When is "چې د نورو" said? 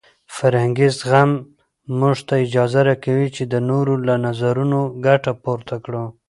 3.35-3.93